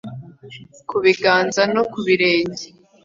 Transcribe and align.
ku 0.89 0.95
biganza 1.03 1.61
no 1.73 1.83
ku 1.91 1.99
birenge 2.07 2.65